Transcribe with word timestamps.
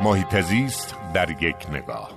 محیط 0.00 0.40
زیست 0.40 0.96
در 1.14 1.30
یک 1.42 1.56
نگاه. 1.72 2.16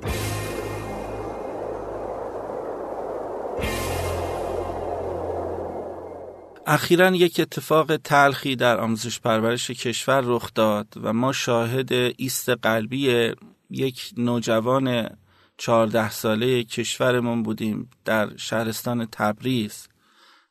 اخیرا 6.67 7.15
یک 7.15 7.39
اتفاق 7.39 7.97
تلخی 7.97 8.55
در 8.55 8.79
آموزش 8.79 9.20
پرورش 9.20 9.71
کشور 9.71 10.21
رخ 10.25 10.54
داد 10.55 10.88
و 11.04 11.13
ما 11.13 11.31
شاهد 11.31 11.94
ایست 11.94 12.49
قلبی 12.49 13.33
یک 13.69 14.13
نوجوان 14.17 15.17
چهارده 15.57 16.09
ساله 16.09 16.63
کشورمون 16.63 17.43
بودیم 17.43 17.89
در 18.05 18.38
شهرستان 18.38 19.07
تبریز. 19.11 19.88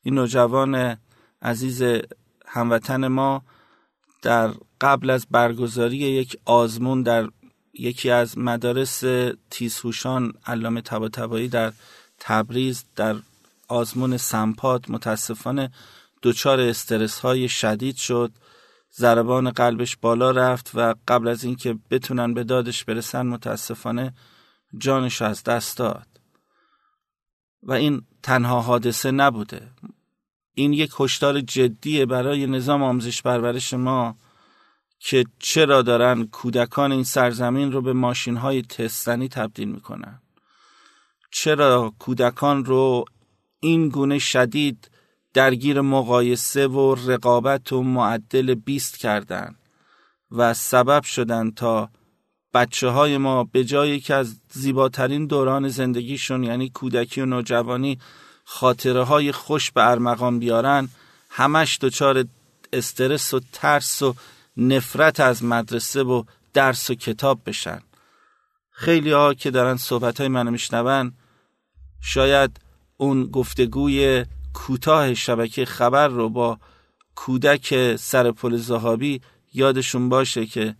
این 0.02 0.14
نوجوان 0.14 0.96
عزیز 1.42 1.82
هموطن 2.46 3.08
ما 3.08 3.42
در 4.22 4.50
قبل 4.80 5.10
از 5.10 5.26
برگزاری 5.30 5.96
یک 5.96 6.36
آزمون 6.44 7.02
در 7.02 7.28
یکی 7.74 8.10
از 8.10 8.38
مدارس 8.38 9.02
تیزهوشان 9.50 10.32
علامه 10.46 10.80
طباطبایی 10.80 11.48
در 11.48 11.72
تبریز 12.18 12.84
در 12.96 13.16
آزمون 13.68 14.16
سمپات 14.16 14.90
متاسفانه 14.90 15.70
دچار 16.22 16.60
استرس 16.60 17.18
های 17.18 17.48
شدید 17.48 17.96
شد. 17.96 18.32
ضربان 18.96 19.50
قلبش 19.50 19.96
بالا 19.96 20.30
رفت 20.30 20.70
و 20.74 20.94
قبل 21.08 21.28
از 21.28 21.44
اینکه 21.44 21.78
بتونن 21.90 22.34
به 22.34 22.44
دادش 22.44 22.84
برسن 22.84 23.26
متاسفانه 23.26 24.14
جانش 24.78 25.22
از 25.22 25.44
دست 25.44 25.76
داد. 25.78 26.06
و 27.62 27.72
این 27.72 28.02
تنها 28.22 28.60
حادثه 28.60 29.10
نبوده. 29.10 29.68
این 30.54 30.72
یک 30.72 30.90
هشدار 31.00 31.40
جدیه 31.40 32.06
برای 32.06 32.46
نظام 32.46 32.82
آموزش 32.82 33.22
پرورش 33.22 33.74
ما. 33.74 34.16
که 35.00 35.24
چرا 35.38 35.82
دارن 35.82 36.26
کودکان 36.26 36.92
این 36.92 37.04
سرزمین 37.04 37.72
رو 37.72 37.82
به 37.82 37.92
ماشین 37.92 38.36
های 38.36 38.62
تستنی 38.62 39.28
تبدیل 39.28 39.68
می‌کنن؟ 39.68 40.22
چرا 41.30 41.92
کودکان 41.98 42.64
رو 42.64 43.04
این 43.60 43.88
گونه 43.88 44.18
شدید 44.18 44.90
درگیر 45.34 45.80
مقایسه 45.80 46.66
و 46.66 46.94
رقابت 47.06 47.72
و 47.72 47.82
معدل 47.82 48.54
بیست 48.54 48.98
کردن 48.98 49.56
و 50.30 50.54
سبب 50.54 51.02
شدن 51.02 51.50
تا 51.50 51.90
بچه 52.54 52.88
های 52.88 53.18
ما 53.18 53.44
به 53.44 53.64
جایی 53.64 54.00
که 54.00 54.14
از 54.14 54.36
زیباترین 54.52 55.26
دوران 55.26 55.68
زندگیشون 55.68 56.44
یعنی 56.44 56.70
کودکی 56.70 57.20
و 57.20 57.26
نوجوانی 57.26 57.98
خاطره 58.44 59.02
های 59.02 59.32
خوش 59.32 59.70
به 59.70 59.90
ارمغان 59.90 60.38
بیارن 60.38 60.88
همش 61.30 61.78
دچار 61.80 62.24
استرس 62.72 63.34
و 63.34 63.40
ترس 63.52 64.02
و 64.02 64.14
نفرت 64.56 65.20
از 65.20 65.44
مدرسه 65.44 66.02
و 66.02 66.24
درس 66.52 66.90
و 66.90 66.94
کتاب 66.94 67.40
بشن. 67.46 67.80
خیلی 68.70 69.10
ها 69.10 69.34
که 69.34 69.50
دارن 69.50 69.76
صحبت 69.76 70.18
های 70.20 70.28
منو 70.28 70.50
میشنون 70.50 71.12
شاید 72.00 72.60
اون 72.96 73.26
گفتگوی 73.26 74.24
کوتاه 74.54 75.14
شبکه 75.14 75.64
خبر 75.64 76.08
رو 76.08 76.28
با 76.28 76.58
کودک 77.14 77.96
سر 77.96 78.30
پل 78.30 78.56
زهابی 78.56 79.20
یادشون 79.52 80.08
باشه 80.08 80.46
که 80.46 80.76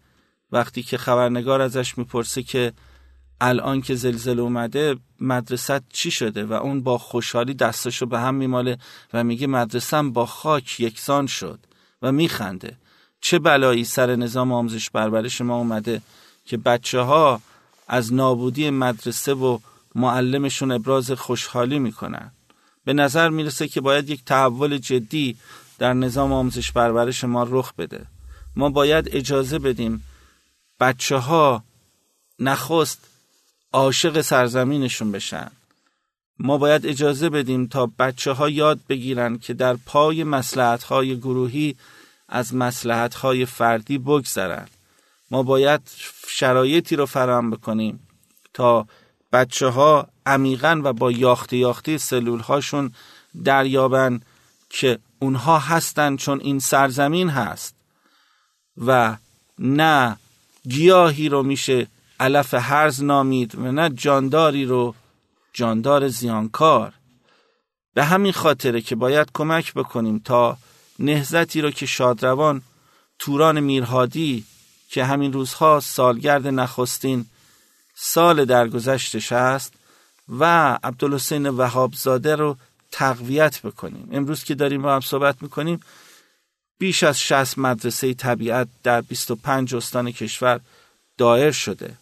وقتی 0.53 0.83
که 0.83 0.99
خبرنگار 0.99 1.61
ازش 1.61 1.99
می‌پرسه 1.99 2.43
که 2.43 2.73
الان 3.41 3.81
که 3.81 3.95
زلزله 3.95 4.43
اومده 4.43 4.97
مدرسه 5.21 5.81
چی 5.93 6.11
شده؟ 6.11 6.45
و 6.45 6.53
اون 6.53 6.83
با 6.83 6.99
خوشحالی 6.99 7.55
دستشو 7.55 8.07
به 8.07 8.19
هم 8.21 8.35
میماله 8.35 8.79
و 9.13 9.25
میگه 9.25 9.47
مدرسم 9.47 10.13
با 10.13 10.27
خاک 10.27 10.81
یکسان 10.81 11.27
شد 11.27 11.61
و 12.03 12.13
میخنده. 12.13 12.77
چه 13.21 13.39
بلایی 13.39 13.85
سر 13.85 14.17
نظام 14.17 14.53
آموزش 14.53 14.91
پرورش 14.91 15.41
ما 15.41 15.57
اومده 15.57 16.03
که 16.45 16.57
بچه 16.57 17.01
ها 17.01 17.41
از 17.89 18.13
نابودی 18.13 18.71
مدرسه 18.71 19.35
و 19.35 19.59
معلمشون 19.95 20.71
ابراز 20.71 21.11
خوشحالی 21.11 21.79
می‌کنن؟ 21.79 22.31
به 22.85 22.93
نظر 22.93 23.29
می‌رسه 23.29 23.69
که 23.69 23.81
باید 23.81 24.11
یک 24.11 24.25
تحول 24.25 24.79
جدی 24.79 25.37
در 25.79 25.93
نظام 25.93 26.33
آموزش 26.33 26.73
پرورش 26.73 27.25
ما 27.25 27.47
رخ 27.51 27.73
بده. 27.75 28.07
ما 28.57 28.71
باید 28.71 29.09
اجازه 29.13 29.59
بدیم 29.59 30.05
بچه 30.81 31.17
ها 31.17 31.65
نخست 32.39 32.99
عاشق 33.73 34.21
سرزمینشون 34.21 35.13
بشن. 35.13 35.51
ما 36.39 36.59
باید 36.59 36.87
اجازه 36.87 37.29
بدیم 37.29 37.67
تا 37.67 37.91
بچه 37.99 38.33
ها 38.33 38.49
یاد 38.49 38.81
بگیرن 38.89 39.39
که 39.39 39.55
در 39.55 39.77
پای 39.87 40.25
مسلحت 40.25 40.83
های 40.83 41.17
گروهی 41.17 41.77
از 42.31 42.55
مسلحت 42.55 43.15
های 43.15 43.47
فردی 43.47 43.99
بگذرن 43.99 44.67
ما 45.31 45.43
باید 45.43 45.81
شرایطی 46.29 46.97
رو 46.97 47.07
فراهم 47.07 47.51
بکنیم 47.51 48.09
تا 48.55 48.87
بچه 49.33 49.67
ها 49.67 50.09
عمیقا 50.27 50.81
و 50.85 50.93
با 50.93 51.13
یاخته 51.13 51.57
یاخته 51.57 51.99
سلول 51.99 52.41
هاشون 52.41 52.93
دریابن 53.45 54.21
که 54.71 54.99
اونها 55.19 55.59
هستن 55.59 56.17
چون 56.17 56.41
این 56.41 56.59
سرزمین 56.59 57.29
هست 57.29 57.75
و 58.87 59.17
نه 59.59 60.17
گیاهی 60.69 61.29
رو 61.29 61.43
میشه 61.43 61.87
علف 62.21 62.55
هرز 62.55 63.03
نامید 63.03 63.55
و 63.55 63.73
نه 63.73 63.91
جانداری 63.91 64.65
رو 64.65 64.95
جاندار 65.53 66.09
زیانکار. 66.09 66.93
به 67.95 68.05
همین 68.05 68.33
خاطره 68.33 68.81
که 68.81 68.97
باید 68.97 69.31
کمک 69.35 69.75
بکنیم 69.75 70.19
تا 70.19 70.57
نهزتی 71.01 71.61
رو 71.61 71.71
که 71.71 71.87
شادروان 71.87 72.63
توران 73.19 73.61
میرهادی 73.61 74.45
که 74.89 75.05
همین 75.05 75.33
روزها 75.33 75.81
سالگرد 75.81 76.47
نخستین 76.47 77.27
سال 77.95 78.45
درگذشتش 78.45 79.33
است 79.33 79.73
و 80.29 80.45
عبدالحسین 80.83 81.49
وهابزاده 81.49 82.37
رو 82.37 82.57
تقویت 82.91 83.63
بکنیم. 83.63 84.09
امروز 84.13 84.45
که 84.45 84.55
داریم 84.55 84.83
با 84.83 84.95
هم 84.95 85.01
صحبت 85.01 85.43
می‌کنیم 85.43 85.81
بیش 86.79 87.03
از 87.03 87.21
60 87.21 87.59
مدرسه 87.59 88.15
طبیعت 88.15 88.69
در 88.83 89.01
25 89.01 89.75
استان 89.75 90.11
کشور 90.11 90.61
دایر 91.19 91.51
شده. 91.51 91.97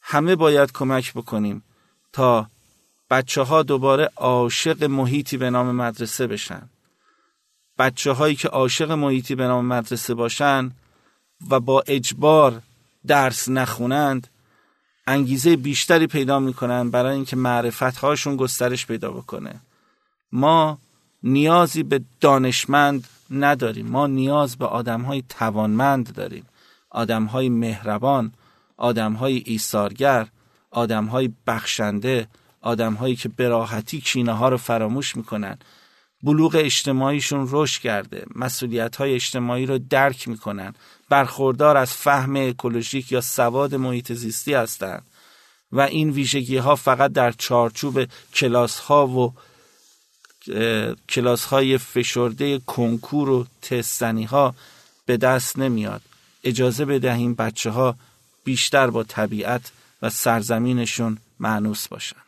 همه 0.00 0.36
باید 0.36 0.72
کمک 0.72 1.14
بکنیم 1.14 1.62
تا 2.12 2.46
بچه 3.10 3.42
ها 3.42 3.62
دوباره 3.62 4.10
عاشق 4.16 4.84
محیطی 4.84 5.36
به 5.36 5.50
نام 5.50 5.74
مدرسه 5.74 6.26
بشن. 6.26 6.68
بچه 7.78 8.12
هایی 8.12 8.36
که 8.36 8.48
عاشق 8.48 8.90
محیطی 8.90 9.34
به 9.34 9.46
نام 9.46 9.66
مدرسه 9.66 10.14
باشن 10.14 10.70
و 11.50 11.60
با 11.60 11.84
اجبار 11.86 12.62
درس 13.06 13.48
نخونند 13.48 14.28
انگیزه 15.06 15.56
بیشتری 15.56 16.06
پیدا 16.06 16.38
می‌کنن 16.38 16.90
برای 16.90 17.14
اینکه 17.14 17.36
معرفت 17.36 17.82
هاشون 17.82 18.36
گسترش 18.36 18.86
پیدا 18.86 19.10
بکنه. 19.10 19.60
ما 20.32 20.78
نیازی 21.22 21.82
به 21.82 22.00
دانشمند 22.20 23.08
نداریم. 23.30 23.86
ما 23.86 24.06
نیاز 24.06 24.56
به 24.56 24.66
آدم 24.66 25.02
های 25.02 25.22
توانمند 25.28 26.14
داریم. 26.14 26.46
آدم 26.90 27.24
های 27.24 27.48
مهربان 27.48 28.32
آدم 28.76 29.12
های 29.12 29.42
ایثارگر 29.46 30.26
آدم 30.70 31.04
های 31.04 31.30
بخشنده 31.46 32.28
آدم 32.60 32.94
هایی 32.94 33.16
که 33.16 33.28
براحتی 33.28 34.00
کینه 34.00 34.32
ها 34.32 34.48
رو 34.48 34.56
فراموش 34.56 35.16
می‌کنن. 35.16 35.58
بلوغ 36.22 36.56
اجتماعیشون 36.58 37.48
رشد 37.50 37.82
کرده. 37.82 38.26
مسئولیت 38.34 38.96
های 38.96 39.14
اجتماعی 39.14 39.66
رو 39.66 39.78
درک 39.78 40.28
می‌کنن. 40.28 40.74
برخوردار 41.08 41.76
از 41.76 41.92
فهم 41.92 42.36
اکولوژیک 42.36 43.12
یا 43.12 43.20
سواد 43.20 43.74
محیط 43.74 44.12
زیستی 44.12 44.54
هستند 44.54 45.06
و 45.72 45.80
این 45.80 46.10
ویژگی 46.10 46.56
ها 46.56 46.76
فقط 46.76 47.12
در 47.12 47.32
چارچوب 47.32 48.04
کلاس 48.34 48.78
ها 48.78 49.06
و 49.06 49.34
کلاس 51.08 51.44
های 51.44 51.78
فشرده 51.78 52.58
کنکور 52.58 53.28
و 53.28 53.46
تستنی 53.62 54.24
ها 54.24 54.54
به 55.06 55.16
دست 55.16 55.58
نمیاد. 55.58 56.02
اجازه 56.44 56.84
بدهیم 56.84 57.34
بچه 57.34 57.70
ها 57.70 57.96
بیشتر 58.44 58.90
با 58.90 59.02
طبیعت 59.02 59.72
و 60.02 60.10
سرزمینشون 60.10 61.18
معنوس 61.40 61.88
باشند 61.88 62.27